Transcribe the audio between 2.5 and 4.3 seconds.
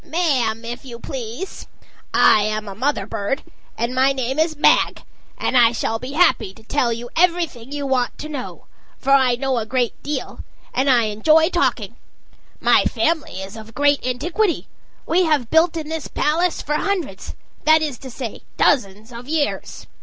a mother bird, and my